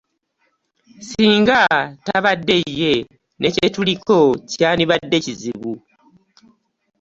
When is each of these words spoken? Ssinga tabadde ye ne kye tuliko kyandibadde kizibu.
Ssinga 1.03 1.59
tabadde 2.05 2.57
ye 2.79 2.93
ne 3.39 3.47
kye 3.55 3.67
tuliko 3.73 4.17
kyandibadde 4.51 5.17
kizibu. 5.25 5.73